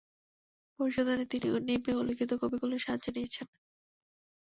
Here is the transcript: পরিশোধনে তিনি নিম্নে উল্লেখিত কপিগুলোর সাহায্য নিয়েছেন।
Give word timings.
পরিশোধনে 0.79 1.23
তিনি 1.25 1.47
নিম্নে 1.67 1.93
উল্লেখিত 1.95 2.31
কপিগুলোর 2.41 2.83
সাহায্য 2.85 3.05
নিয়েছেন। 3.09 3.47